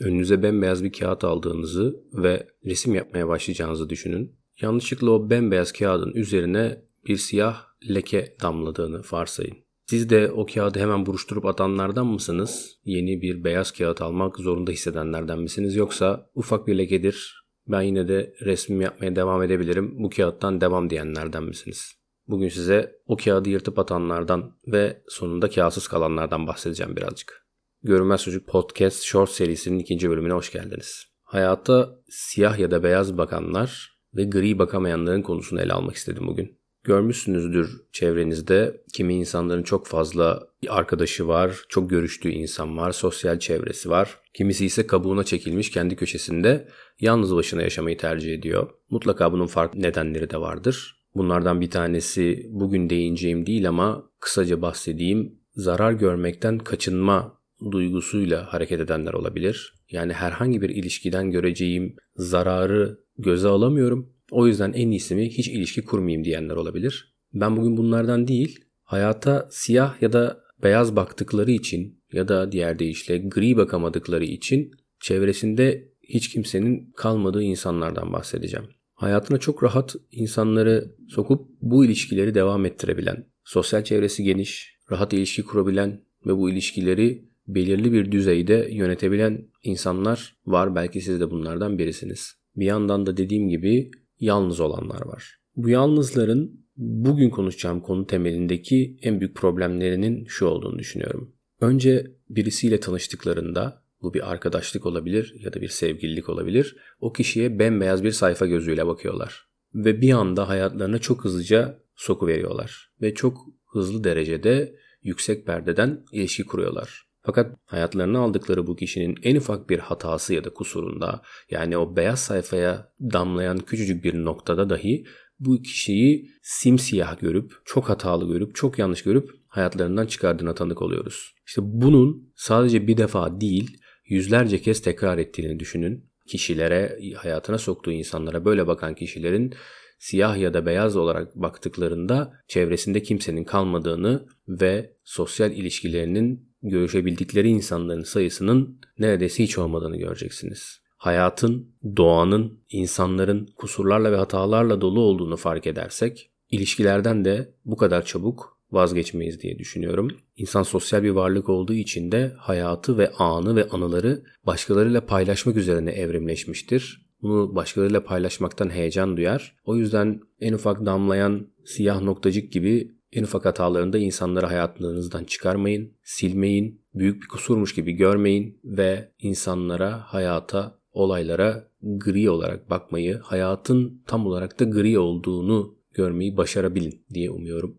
[0.00, 4.36] Önünüze bembeyaz bir kağıt aldığınızı ve resim yapmaya başlayacağınızı düşünün.
[4.60, 9.56] Yanlışlıkla o bembeyaz kağıdın üzerine bir siyah leke damladığını varsayın.
[9.86, 12.78] Siz de o kağıdı hemen buruşturup atanlardan mısınız?
[12.84, 15.76] Yeni bir beyaz kağıt almak zorunda hissedenlerden misiniz?
[15.76, 21.42] Yoksa ufak bir lekedir, ben yine de resmim yapmaya devam edebilirim, bu kağıttan devam diyenlerden
[21.44, 21.92] misiniz?
[22.28, 27.43] Bugün size o kağıdı yırtıp atanlardan ve sonunda kağıtsız kalanlardan bahsedeceğim birazcık.
[27.84, 31.04] Görünmez Çocuk Podcast Short serisinin ikinci bölümüne hoş geldiniz.
[31.22, 36.58] Hayata siyah ya da beyaz bakanlar ve gri bakamayanların konusunu ele almak istedim bugün.
[36.84, 44.18] Görmüşsünüzdür çevrenizde kimi insanların çok fazla arkadaşı var, çok görüştüğü insan var, sosyal çevresi var.
[44.34, 46.68] Kimisi ise kabuğuna çekilmiş kendi köşesinde
[47.00, 48.70] yalnız başına yaşamayı tercih ediyor.
[48.90, 51.04] Mutlaka bunun farklı nedenleri de vardır.
[51.14, 55.38] Bunlardan bir tanesi bugün değineceğim değil ama kısaca bahsedeyim.
[55.54, 59.74] Zarar görmekten kaçınma duygusuyla hareket edenler olabilir.
[59.90, 65.84] Yani herhangi bir ilişkiden göreceğim zararı göze alamıyorum o yüzden en iyisi mi hiç ilişki
[65.84, 67.14] kurmayayım diyenler olabilir.
[67.32, 73.18] Ben bugün bunlardan değil, hayata siyah ya da beyaz baktıkları için ya da diğer deyişle
[73.18, 78.66] gri bakamadıkları için çevresinde hiç kimsenin kalmadığı insanlardan bahsedeceğim.
[78.94, 86.00] Hayatına çok rahat insanları sokup bu ilişkileri devam ettirebilen, sosyal çevresi geniş, rahat ilişki kurabilen
[86.26, 90.74] ve bu ilişkileri belirli bir düzeyde yönetebilen insanlar var.
[90.74, 92.34] Belki siz de bunlardan birisiniz.
[92.56, 95.38] Bir yandan da dediğim gibi yalnız olanlar var.
[95.56, 101.34] Bu yalnızların bugün konuşacağım konu temelindeki en büyük problemlerinin şu olduğunu düşünüyorum.
[101.60, 106.76] Önce birisiyle tanıştıklarında bu bir arkadaşlık olabilir ya da bir sevgililik olabilir.
[107.00, 109.46] O kişiye bembeyaz bir sayfa gözüyle bakıyorlar.
[109.74, 112.90] Ve bir anda hayatlarına çok hızlıca soku veriyorlar.
[113.02, 117.03] Ve çok hızlı derecede yüksek perdeden ilişki kuruyorlar.
[117.26, 122.20] Fakat hayatlarını aldıkları bu kişinin en ufak bir hatası ya da kusurunda yani o beyaz
[122.20, 125.04] sayfaya damlayan küçücük bir noktada dahi
[125.38, 131.34] bu kişiyi simsiyah görüp, çok hatalı görüp, çok yanlış görüp hayatlarından çıkardığına tanık oluyoruz.
[131.46, 136.10] İşte bunun sadece bir defa değil, yüzlerce kez tekrar ettiğini düşünün.
[136.26, 139.54] Kişilere, hayatına soktuğu insanlara böyle bakan kişilerin
[139.98, 148.80] siyah ya da beyaz olarak baktıklarında çevresinde kimsenin kalmadığını ve sosyal ilişkilerinin görüşebildikleri insanların sayısının
[148.98, 150.80] neredeyse hiç olmadığını göreceksiniz.
[150.96, 158.58] Hayatın, doğanın, insanların kusurlarla ve hatalarla dolu olduğunu fark edersek, ilişkilerden de bu kadar çabuk
[158.70, 160.08] vazgeçmeyiz diye düşünüyorum.
[160.36, 165.90] İnsan sosyal bir varlık olduğu için de hayatı ve anı ve anıları başkalarıyla paylaşmak üzerine
[165.90, 167.04] evrimleşmiştir.
[167.22, 169.56] Bunu başkalarıyla paylaşmaktan heyecan duyar.
[169.64, 176.82] O yüzden en ufak damlayan siyah noktacık gibi en ufak hatalarında insanları hayatınızdan çıkarmayın, silmeyin,
[176.94, 184.60] büyük bir kusurmuş gibi görmeyin ve insanlara, hayata, olaylara gri olarak bakmayı, hayatın tam olarak
[184.60, 187.78] da gri olduğunu görmeyi başarabilin diye umuyorum.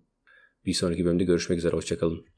[0.66, 2.26] Bir sonraki bölümde görüşmek üzere, hoşçakalın.